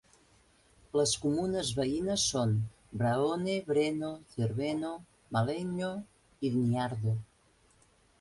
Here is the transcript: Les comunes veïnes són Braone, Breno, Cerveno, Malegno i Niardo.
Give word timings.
Les 0.99 1.11
comunes 1.25 1.67
veïnes 1.79 2.23
són 2.31 2.55
Braone, 3.01 3.57
Breno, 3.67 4.09
Cerveno, 4.37 4.89
Malegno 5.37 5.91
i 6.51 6.53
Niardo. 6.57 7.15